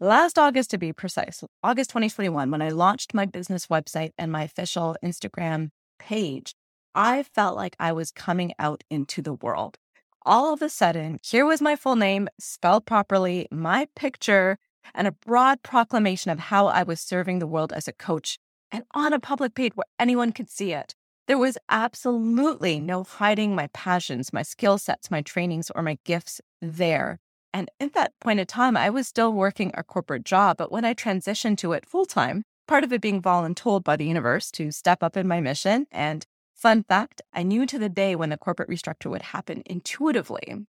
last 0.00 0.38
August 0.38 0.70
to 0.70 0.78
be 0.78 0.92
precise, 0.92 1.42
August 1.62 1.90
2021, 1.90 2.50
when 2.50 2.62
I 2.62 2.68
launched 2.70 3.14
my 3.14 3.24
business 3.24 3.68
website 3.68 4.10
and 4.18 4.30
my 4.30 4.42
official 4.42 4.96
Instagram 5.02 5.70
page, 5.98 6.54
I 6.94 7.22
felt 7.22 7.56
like 7.56 7.76
I 7.78 7.92
was 7.92 8.10
coming 8.10 8.52
out 8.58 8.84
into 8.88 9.20
the 9.20 9.34
world. 9.34 9.78
All 10.26 10.52
of 10.52 10.62
a 10.62 10.68
sudden, 10.68 11.18
here 11.22 11.44
was 11.44 11.60
my 11.60 11.76
full 11.76 11.96
name 11.96 12.28
spelled 12.38 12.86
properly, 12.86 13.46
my 13.50 13.88
picture, 13.96 14.58
and 14.94 15.06
a 15.06 15.12
broad 15.12 15.62
proclamation 15.62 16.30
of 16.30 16.38
how 16.38 16.66
I 16.66 16.82
was 16.82 17.00
serving 17.00 17.38
the 17.38 17.46
world 17.46 17.72
as 17.72 17.88
a 17.88 17.92
coach 17.92 18.38
and 18.70 18.84
on 18.92 19.12
a 19.12 19.20
public 19.20 19.54
page 19.54 19.72
where 19.74 19.86
anyone 19.98 20.32
could 20.32 20.50
see 20.50 20.72
it. 20.72 20.94
There 21.26 21.38
was 21.38 21.58
absolutely 21.68 22.80
no 22.80 23.02
hiding 23.02 23.54
my 23.54 23.68
passions, 23.68 24.32
my 24.32 24.42
skill 24.42 24.78
sets, 24.78 25.10
my 25.10 25.22
trainings, 25.22 25.70
or 25.74 25.82
my 25.82 25.98
gifts 26.04 26.40
there. 26.60 27.18
And 27.52 27.70
at 27.80 27.94
that 27.94 28.12
point 28.20 28.40
in 28.40 28.46
time, 28.46 28.76
I 28.76 28.90
was 28.90 29.08
still 29.08 29.32
working 29.32 29.70
a 29.74 29.84
corporate 29.84 30.24
job. 30.24 30.58
But 30.58 30.72
when 30.72 30.84
I 30.84 30.92
transitioned 30.92 31.56
to 31.58 31.72
it 31.72 31.86
full 31.86 32.04
time, 32.04 32.42
part 32.66 32.84
of 32.84 32.92
it 32.92 33.00
being 33.00 33.22
voluntold 33.22 33.84
by 33.84 33.96
the 33.96 34.06
universe 34.06 34.50
to 34.52 34.70
step 34.70 35.02
up 35.02 35.16
in 35.16 35.28
my 35.28 35.40
mission. 35.40 35.86
And 35.90 36.26
fun 36.54 36.84
fact, 36.84 37.22
I 37.32 37.42
knew 37.42 37.66
to 37.66 37.78
the 37.78 37.88
day 37.88 38.16
when 38.16 38.30
the 38.30 38.38
corporate 38.38 38.68
restructure 38.70 39.10
would 39.10 39.22
happen 39.22 39.62
intuitively. 39.66 40.66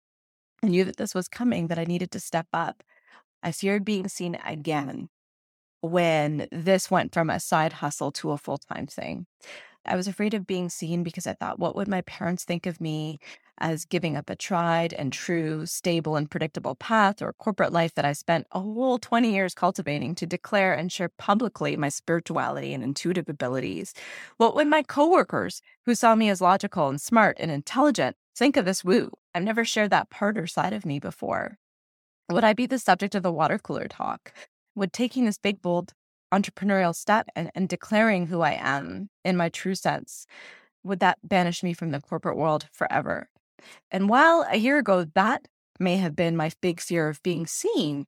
I 0.63 0.67
knew 0.67 0.83
that 0.85 0.97
this 0.97 1.15
was 1.15 1.27
coming, 1.27 1.67
that 1.67 1.79
I 1.79 1.85
needed 1.85 2.11
to 2.11 2.19
step 2.19 2.47
up. 2.53 2.83
I 3.43 3.51
feared 3.51 3.83
being 3.85 4.07
seen 4.07 4.35
again 4.45 5.09
when 5.81 6.47
this 6.51 6.91
went 6.91 7.13
from 7.13 7.29
a 7.29 7.39
side 7.39 7.73
hustle 7.73 8.11
to 8.13 8.31
a 8.31 8.37
full 8.37 8.59
time 8.59 8.87
thing. 8.87 9.25
I 9.85 9.95
was 9.95 10.07
afraid 10.07 10.33
of 10.35 10.45
being 10.45 10.69
seen 10.69 11.03
because 11.03 11.25
I 11.25 11.33
thought, 11.33 11.59
what 11.59 11.75
would 11.75 11.87
my 11.87 12.01
parents 12.01 12.43
think 12.43 12.67
of 12.67 12.79
me 12.79 13.19
as 13.61 13.85
giving 13.85 14.17
up 14.17 14.29
a 14.29 14.35
tried 14.35 14.91
and 14.91 15.13
true, 15.13 15.65
stable 15.65 16.15
and 16.15 16.29
predictable 16.29 16.75
path 16.75 17.21
or 17.21 17.31
corporate 17.33 17.71
life 17.71 17.93
that 17.93 18.03
I 18.03 18.13
spent 18.13 18.47
a 18.51 18.59
whole 18.59 18.97
20 18.97 19.31
years 19.31 19.53
cultivating 19.53 20.15
to 20.15 20.25
declare 20.25 20.73
and 20.73 20.91
share 20.91 21.09
publicly 21.09 21.77
my 21.77 21.89
spirituality 21.89 22.73
and 22.73 22.83
intuitive 22.83 23.29
abilities? 23.29 23.93
What 24.37 24.55
would 24.55 24.67
my 24.67 24.83
coworkers, 24.83 25.61
who 25.85 25.95
saw 25.95 26.15
me 26.15 26.27
as 26.27 26.41
logical 26.41 26.89
and 26.89 26.99
smart 26.99 27.37
and 27.39 27.51
intelligent, 27.51 28.17
think 28.35 28.57
of 28.57 28.65
this 28.65 28.83
woo? 28.83 29.11
I've 29.33 29.43
never 29.43 29.63
shared 29.63 29.91
that 29.91 30.09
part 30.09 30.37
or 30.37 30.47
side 30.47 30.73
of 30.73 30.85
me 30.85 30.99
before. 30.99 31.57
Would 32.29 32.43
I 32.43 32.53
be 32.53 32.65
the 32.65 32.79
subject 32.79 33.15
of 33.15 33.23
the 33.23 33.31
water 33.31 33.59
cooler 33.59 33.87
talk? 33.87 34.33
Would 34.75 34.91
taking 34.91 35.25
this 35.25 35.37
big, 35.37 35.61
bold 35.61 35.93
entrepreneurial 36.33 36.95
step 36.95 37.27
and, 37.35 37.51
and 37.53 37.69
declaring 37.69 38.27
who 38.27 38.41
I 38.41 38.53
am 38.53 39.09
in 39.23 39.37
my 39.37 39.49
true 39.49 39.75
sense, 39.75 40.25
would 40.83 40.99
that 40.99 41.19
banish 41.23 41.61
me 41.61 41.73
from 41.73 41.91
the 41.91 42.01
corporate 42.01 42.37
world 42.37 42.67
forever? 42.71 43.29
And 43.89 44.09
while 44.09 44.45
a 44.49 44.57
year 44.57 44.77
ago 44.77 45.05
that 45.15 45.47
may 45.79 45.97
have 45.97 46.15
been 46.15 46.37
my 46.37 46.51
big 46.61 46.79
fear 46.79 47.09
of 47.09 47.23
being 47.23 47.47
seen, 47.47 48.05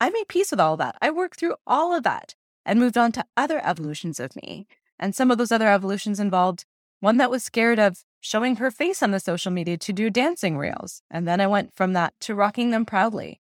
I 0.00 0.10
made 0.10 0.28
peace 0.28 0.50
with 0.50 0.60
all 0.60 0.76
that. 0.76 0.96
I 1.00 1.10
worked 1.10 1.38
through 1.38 1.54
all 1.66 1.94
of 1.94 2.02
that 2.04 2.34
and 2.66 2.78
moved 2.78 2.98
on 2.98 3.12
to 3.12 3.24
other 3.36 3.60
evolutions 3.64 4.20
of 4.20 4.36
me. 4.36 4.66
And 4.98 5.14
some 5.14 5.30
of 5.30 5.38
those 5.38 5.52
other 5.52 5.68
evolutions 5.68 6.20
involved 6.20 6.64
one 7.00 7.18
that 7.18 7.30
was 7.30 7.44
scared 7.44 7.78
of 7.78 8.02
showing 8.20 8.56
her 8.56 8.70
face 8.70 9.02
on 9.02 9.10
the 9.10 9.20
social 9.20 9.52
media 9.52 9.76
to 9.76 9.92
do 9.92 10.08
dancing 10.08 10.56
reels. 10.56 11.02
And 11.10 11.28
then 11.28 11.40
I 11.40 11.46
went 11.46 11.74
from 11.74 11.92
that 11.92 12.14
to 12.20 12.34
rocking 12.34 12.70
them 12.70 12.86
proudly. 12.86 13.40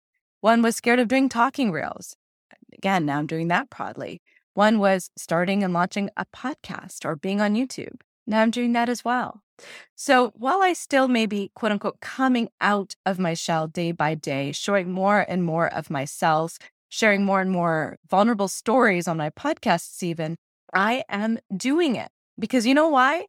One 0.41 0.61
was 0.61 0.75
scared 0.75 0.99
of 0.99 1.07
doing 1.07 1.29
talking 1.29 1.71
reels. 1.71 2.17
Again, 2.73 3.05
now 3.05 3.19
I'm 3.19 3.27
doing 3.27 3.47
that 3.47 3.69
proudly. 3.69 4.21
One 4.53 4.79
was 4.79 5.09
starting 5.17 5.63
and 5.63 5.73
launching 5.73 6.09
a 6.17 6.25
podcast 6.25 7.05
or 7.05 7.15
being 7.15 7.39
on 7.39 7.55
YouTube. 7.55 8.01
Now 8.27 8.41
I'm 8.41 8.51
doing 8.51 8.73
that 8.73 8.89
as 8.89 9.05
well. 9.05 9.41
So 9.95 10.31
while 10.35 10.61
I 10.61 10.73
still 10.73 11.07
may 11.07 11.25
be 11.25 11.51
quote 11.55 11.71
unquote 11.71 12.01
coming 12.01 12.49
out 12.59 12.95
of 13.05 13.19
my 13.19 13.33
shell 13.33 13.67
day 13.67 13.91
by 13.91 14.15
day, 14.15 14.51
showing 14.51 14.91
more 14.91 15.25
and 15.27 15.43
more 15.43 15.71
of 15.71 15.89
myself, 15.89 16.57
sharing 16.89 17.23
more 17.23 17.41
and 17.41 17.51
more 17.51 17.97
vulnerable 18.09 18.47
stories 18.47 19.07
on 19.07 19.17
my 19.17 19.29
podcasts, 19.29 20.01
even, 20.03 20.35
I 20.73 21.03
am 21.09 21.39
doing 21.55 21.95
it 21.95 22.09
because 22.37 22.65
you 22.65 22.73
know 22.73 22.89
why? 22.89 23.27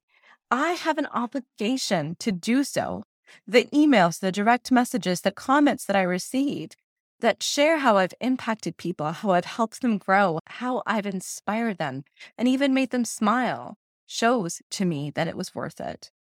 I 0.50 0.72
have 0.72 0.98
an 0.98 1.06
obligation 1.06 2.16
to 2.20 2.32
do 2.32 2.64
so. 2.64 3.04
The 3.46 3.64
emails, 3.66 4.20
the 4.20 4.32
direct 4.32 4.70
messages, 4.70 5.20
the 5.20 5.32
comments 5.32 5.84
that 5.84 5.96
I 5.96 6.02
receive, 6.02 6.70
that 7.20 7.42
share 7.42 7.78
how 7.78 7.96
I've 7.96 8.14
impacted 8.20 8.76
people, 8.76 9.10
how 9.10 9.30
I've 9.30 9.44
helped 9.44 9.82
them 9.82 9.98
grow, 9.98 10.38
how 10.46 10.82
I've 10.86 11.06
inspired 11.06 11.78
them, 11.78 12.04
and 12.38 12.46
even 12.46 12.74
made 12.74 12.90
them 12.90 13.04
smile 13.04 13.76
shows 14.06 14.62
to 14.70 14.84
me 14.84 15.10
that 15.10 15.28
it 15.28 15.36
was 15.36 15.54
worth 15.54 15.80
it. 15.80 16.10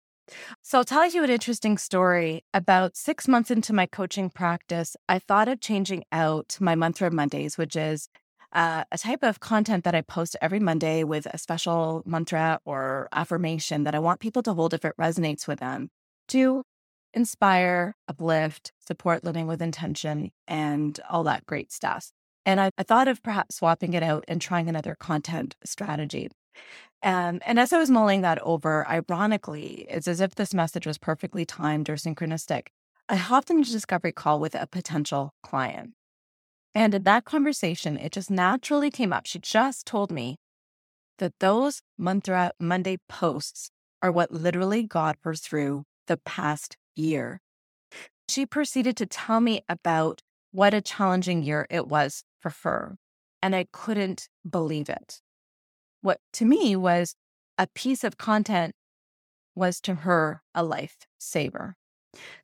So, 0.60 0.78
I'll 0.78 0.84
tell 0.84 1.08
you 1.08 1.22
an 1.22 1.30
interesting 1.30 1.78
story. 1.78 2.44
About 2.52 2.96
six 2.96 3.28
months 3.28 3.50
into 3.50 3.72
my 3.72 3.86
coaching 3.86 4.28
practice, 4.28 4.96
I 5.08 5.20
thought 5.20 5.48
of 5.48 5.60
changing 5.60 6.04
out 6.10 6.56
my 6.60 6.74
Mantra 6.74 7.12
Mondays, 7.12 7.56
which 7.56 7.76
is 7.76 8.08
uh, 8.52 8.84
a 8.90 8.98
type 8.98 9.22
of 9.22 9.38
content 9.38 9.84
that 9.84 9.94
I 9.94 10.00
post 10.00 10.36
every 10.40 10.60
Monday 10.60 11.04
with 11.04 11.26
a 11.26 11.38
special 11.38 12.02
mantra 12.06 12.58
or 12.64 13.08
affirmation 13.12 13.84
that 13.84 13.94
I 13.94 13.98
want 13.98 14.20
people 14.20 14.42
to 14.42 14.54
hold 14.54 14.74
if 14.74 14.84
it 14.84 14.96
resonates 14.98 15.46
with 15.46 15.60
them, 15.60 15.90
to 16.28 16.62
inspire, 17.12 17.94
uplift, 18.08 18.72
support 18.78 19.24
living 19.24 19.46
with 19.46 19.62
intention, 19.62 20.30
and 20.48 20.98
all 21.08 21.22
that 21.24 21.46
great 21.46 21.70
stuff. 21.70 22.10
And 22.44 22.60
I, 22.60 22.70
I 22.78 22.82
thought 22.82 23.08
of 23.08 23.22
perhaps 23.22 23.56
swapping 23.56 23.94
it 23.94 24.02
out 24.02 24.24
and 24.28 24.40
trying 24.40 24.68
another 24.68 24.96
content 24.98 25.56
strategy. 25.64 26.30
Um, 27.02 27.40
and 27.46 27.58
as 27.58 27.72
I 27.72 27.78
was 27.78 27.90
mulling 27.90 28.22
that 28.22 28.40
over, 28.42 28.86
ironically, 28.88 29.86
it's 29.88 30.08
as 30.08 30.20
if 30.20 30.34
this 30.34 30.54
message 30.54 30.86
was 30.86 30.98
perfectly 30.98 31.44
timed 31.44 31.88
or 31.88 31.96
synchronistic. 31.96 32.68
I 33.08 33.16
hopped 33.16 33.50
into 33.50 33.68
a 33.68 33.72
discovery 33.72 34.12
call 34.12 34.40
with 34.40 34.54
a 34.54 34.66
potential 34.66 35.32
client. 35.42 35.92
And 36.74 36.94
in 36.94 37.04
that 37.04 37.24
conversation, 37.24 37.96
it 37.96 38.12
just 38.12 38.30
naturally 38.30 38.90
came 38.90 39.12
up. 39.12 39.26
She 39.26 39.38
just 39.38 39.86
told 39.86 40.10
me 40.10 40.36
that 41.18 41.32
those 41.40 41.82
Mantra 41.96 42.52
Monday 42.60 42.98
posts 43.08 43.70
are 44.02 44.12
what 44.12 44.32
literally 44.32 44.82
got 44.82 45.16
her 45.22 45.34
through 45.34 45.84
the 46.06 46.16
past 46.18 46.76
year. 46.94 47.40
She 48.28 48.44
proceeded 48.44 48.96
to 48.98 49.06
tell 49.06 49.40
me 49.40 49.62
about 49.68 50.20
what 50.50 50.74
a 50.74 50.80
challenging 50.80 51.42
year 51.42 51.66
it 51.70 51.86
was 51.86 52.24
for 52.40 52.52
her. 52.62 52.96
And 53.42 53.54
I 53.54 53.66
couldn't 53.72 54.28
believe 54.48 54.88
it. 54.88 55.20
What 56.06 56.20
to 56.34 56.44
me 56.44 56.76
was 56.76 57.16
a 57.58 57.66
piece 57.66 58.04
of 58.04 58.16
content 58.16 58.76
was 59.56 59.80
to 59.80 59.96
her 60.06 60.40
a 60.54 60.62
lifesaver. 60.62 61.72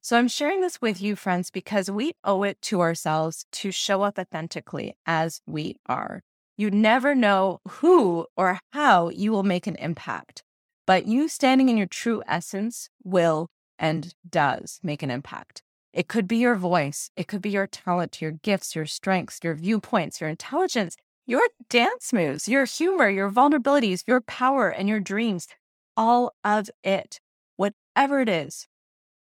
So 0.01 0.19
I'm 0.19 0.27
sharing 0.27 0.61
this 0.61 0.83
with 0.83 1.01
you, 1.01 1.15
friends, 1.15 1.49
because 1.49 1.89
we 1.89 2.11
owe 2.25 2.43
it 2.43 2.61
to 2.63 2.81
ourselves 2.81 3.47
to 3.53 3.71
show 3.71 4.03
up 4.03 4.19
authentically 4.19 4.97
as 5.07 5.43
we 5.47 5.77
are. 5.87 6.23
You 6.57 6.73
never 6.73 7.15
know 7.15 7.61
who 7.69 8.27
or 8.37 8.59
how 8.73 9.11
you 9.11 9.31
will 9.31 9.45
make 9.45 9.69
an 9.69 9.77
impact, 9.77 10.43
but 10.85 11.07
you 11.07 11.29
standing 11.29 11.69
in 11.69 11.77
your 11.77 11.87
true 11.87 12.21
essence 12.27 12.89
will 13.05 13.47
and 13.79 14.13
does 14.29 14.81
make 14.83 15.05
an 15.05 15.11
impact. 15.13 15.63
It 15.93 16.09
could 16.09 16.27
be 16.27 16.39
your 16.39 16.57
voice, 16.57 17.13
it 17.17 17.29
could 17.29 17.41
be 17.41 17.51
your 17.51 17.69
talent, 17.69 18.21
your 18.21 18.33
gifts, 18.33 18.75
your 18.75 18.87
strengths, 18.87 19.39
your 19.45 19.55
viewpoints, 19.55 20.21
your 20.21 20.31
intelligence, 20.31 20.97
your 21.33 21.49
dance 21.71 22.13
moves, 22.13 22.47
your 22.47 22.67
humor, 22.67 23.09
your 23.09 23.31
vulnerabilities, 23.31 24.03
your 24.07 24.21
power, 24.21 24.69
and 24.69 24.87
your 24.87 25.01
dreams. 25.01 25.49
All 25.97 26.35
of 26.45 26.69
it, 26.85 27.21
whatever 27.57 28.21
it 28.21 28.29
is, 28.29 28.69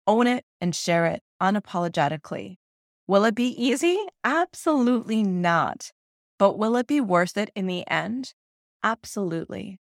own 0.06 0.28
it 0.28 0.44
and 0.60 0.72
share 0.72 1.06
it 1.06 1.24
unapologetically. 1.42 2.58
Will 3.08 3.24
it 3.24 3.34
be 3.34 3.48
easy? 3.48 3.98
Absolutely 4.22 5.24
not. 5.24 5.90
But 6.38 6.56
will 6.56 6.76
it 6.76 6.86
be 6.86 7.00
worth 7.00 7.36
it 7.36 7.50
in 7.56 7.66
the 7.66 7.84
end? 7.90 8.34
Absolutely. 8.84 9.80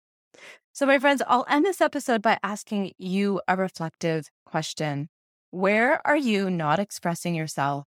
So, 0.72 0.86
my 0.86 1.00
friends, 1.00 1.22
I'll 1.26 1.46
end 1.48 1.64
this 1.64 1.80
episode 1.80 2.22
by 2.22 2.38
asking 2.44 2.92
you 2.98 3.40
a 3.48 3.56
reflective 3.56 4.30
question. 4.46 5.08
Where 5.50 6.00
are 6.06 6.16
you 6.16 6.50
not 6.50 6.78
expressing 6.78 7.34
yourself? 7.34 7.86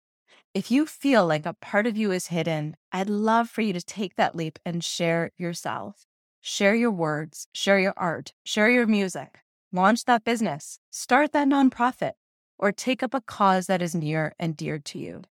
If 0.55 0.71
you 0.71 0.87
feel 0.87 1.27
like 1.27 1.47
a 1.47 1.55
part 1.55 1.85
of 1.85 1.97
you 1.97 2.13
is 2.13 2.29
hidden, 2.29 2.77
I'd 2.93 3.11
love 3.11 3.51
for 3.51 3.61
you 3.61 3.73
to 3.73 3.83
take 3.83 4.15
that 4.15 4.37
leap 4.37 4.61
and 4.65 4.85
share 4.85 5.33
yourself. 5.37 6.07
Share 6.41 6.77
your 6.77 6.93
words, 6.93 7.49
share 7.53 7.81
your 7.81 7.95
art, 7.97 8.33
share 8.45 8.71
your 8.71 8.87
music, 8.87 9.41
launch 9.73 10.05
that 10.05 10.23
business, 10.23 10.79
start 10.93 11.33
that 11.33 11.49
nonprofit, 11.49 12.13
or 12.57 12.71
take 12.71 13.03
up 13.03 13.15
a 13.15 13.21
cause 13.21 13.67
that 13.67 13.83
is 13.83 13.97
near 13.97 14.33
and 14.39 14.57
dear 14.57 14.79
to 14.79 14.97
you. 14.97 15.23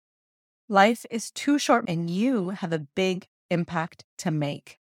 Life 0.68 1.06
is 1.08 1.30
too 1.30 1.56
short 1.56 1.84
and 1.86 2.10
you 2.10 2.48
have 2.50 2.72
a 2.72 2.80
big 2.80 3.28
impact 3.48 4.04
to 4.18 4.32
make. 4.32 4.80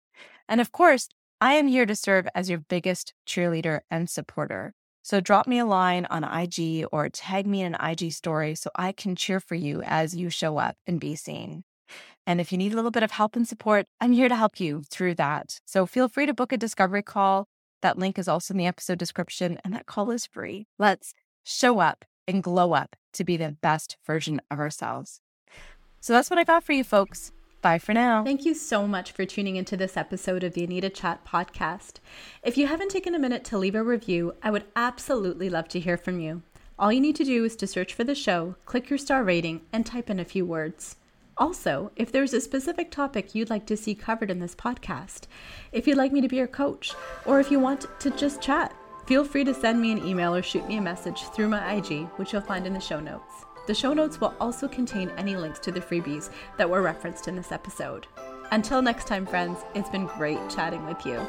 And 0.50 0.60
of 0.60 0.72
course, 0.72 1.08
I 1.40 1.54
am 1.54 1.68
here 1.68 1.86
to 1.86 1.96
serve 1.96 2.28
as 2.34 2.50
your 2.50 2.60
biggest 2.60 3.14
cheerleader 3.28 3.82
and 3.92 4.10
supporter. 4.10 4.74
So 5.04 5.20
drop 5.20 5.48
me 5.48 5.60
a 5.60 5.66
line 5.66 6.06
on 6.10 6.24
IG 6.24 6.86
or 6.92 7.10
tag 7.10 7.48
me 7.48 7.62
in 7.62 7.74
an 7.76 7.90
IG 7.90 8.12
story 8.14 8.56
so 8.56 8.70
I 8.76 8.92
can 8.92 9.16
cheer 9.16 9.40
for 9.40 9.56
you 9.56 9.82
as 9.84 10.16
you 10.16 10.30
show 10.30 10.58
up 10.58 10.78
and 10.86 11.00
be 11.00 11.16
seen. 11.16 11.64
And 12.28 12.40
if 12.40 12.52
you 12.52 12.58
need 12.58 12.74
a 12.74 12.76
little 12.76 12.92
bit 12.92 13.04
of 13.04 13.12
help 13.12 13.36
and 13.36 13.48
support, 13.48 13.88
I'm 14.00 14.14
here 14.14 14.30
to 14.30 14.36
help 14.36 14.60
you 14.60 14.84
through 14.90 15.16
that. 15.16 15.60
So 15.66 15.86
feel 15.86 16.08
free 16.08 16.28
to 16.28 16.34
book 16.34 16.52
a 16.52 16.58
discovery 16.58 17.02
call. 17.02 17.48
That 17.82 17.98
link 17.98 18.20
is 18.20 18.28
also 18.28 18.54
in 18.54 18.60
the 18.60 18.68
episode 18.68 19.00
description, 19.00 19.58
and 19.64 19.74
that 19.74 19.88
call 19.88 20.12
is 20.12 20.28
free. 20.28 20.68
Let's 20.78 21.16
show 21.44 21.80
up 21.80 22.06
and 22.28 22.44
glow 22.44 22.74
up 22.74 22.96
to 23.14 23.24
be 23.24 23.38
the 23.38 23.58
best 23.62 23.98
version 24.06 24.40
of 24.52 24.60
ourselves. 24.60 25.20
So 26.00 26.14
that's 26.14 26.30
what 26.30 26.38
I 26.40 26.44
got 26.44 26.64
for 26.64 26.74
you, 26.74 26.84
folks. 26.84 27.32
Bye 27.62 27.78
for 27.78 27.94
now. 27.94 28.24
Thank 28.24 28.44
you 28.44 28.56
so 28.56 28.88
much 28.88 29.12
for 29.12 29.24
tuning 29.24 29.56
into 29.56 29.78
this 29.78 29.96
episode 29.96 30.44
of 30.44 30.54
the 30.54 30.64
Anita 30.64 30.90
Chat 30.90 31.24
podcast. 31.24 32.00
If 32.42 32.58
you 32.58 32.66
haven't 32.66 32.90
taken 32.90 33.14
a 33.14 33.20
minute 33.20 33.44
to 33.46 33.58
leave 33.60 33.76
a 33.76 33.84
review, 33.84 34.34
I 34.42 34.50
would 34.50 34.64
absolutely 34.76 35.48
love 35.48 35.68
to 35.70 35.80
hear 35.80 35.96
from 35.96 36.20
you. 36.20 36.42
All 36.80 36.92
you 36.92 37.00
need 37.00 37.16
to 37.18 37.24
do 37.24 37.46
is 37.46 37.56
to 37.58 37.68
search 37.68 37.94
for 37.94 38.04
the 38.04 38.16
show, 38.16 38.56
click 38.66 38.90
your 38.90 38.98
star 38.98 39.24
rating, 39.24 39.62
and 39.72 39.86
type 39.86 40.10
in 40.10 40.20
a 40.20 40.26
few 40.26 40.44
words. 40.44 40.96
Also, 41.38 41.92
if 41.96 42.12
there's 42.12 42.34
a 42.34 42.42
specific 42.42 42.90
topic 42.90 43.36
you'd 43.36 43.52
like 43.52 43.68
to 43.68 43.78
see 43.78 43.94
covered 43.94 44.32
in 44.32 44.40
this 44.40 44.56
podcast, 44.56 45.28
if 45.72 45.86
you'd 45.86 45.98
like 45.98 46.12
me 46.12 46.22
to 46.22 46.28
be 46.28 46.38
your 46.38 46.48
coach, 46.48 46.96
or 47.28 47.40
if 47.40 47.52
you 47.52 47.60
want 47.60 47.86
to 48.00 48.10
just 48.10 48.42
chat, 48.42 48.74
feel 49.06 49.24
free 49.24 49.44
to 49.44 49.54
send 49.54 49.80
me 49.80 49.92
an 49.92 50.04
email 50.04 50.34
or 50.34 50.42
shoot 50.42 50.68
me 50.68 50.78
a 50.78 50.82
message 50.82 51.22
through 51.36 51.50
my 51.50 51.74
IG, 51.76 52.08
which 52.16 52.34
you'll 52.34 52.42
find 52.42 52.66
in 52.66 52.74
the 52.74 52.80
show 52.80 53.00
notes. 53.00 53.31
The 53.68 53.76
show 53.76 53.94
notes 53.94 54.20
will 54.20 54.34
also 54.40 54.68
contain 54.68 55.12
any 55.18 55.36
links 55.36 55.60
to 55.60 55.72
the 55.72 55.82
freebies 55.82 56.30
that 56.58 56.70
were 56.70 56.82
referenced 56.82 57.28
in 57.28 57.36
this 57.36 57.52
episode. 57.52 58.08
Until 58.52 58.82
next 58.82 59.08
time, 59.08 59.26
friends, 59.26 59.60
it's 59.76 59.90
been 59.90 60.08
great 60.08 60.40
chatting 60.50 60.86
with 60.86 61.06
you. 61.06 61.20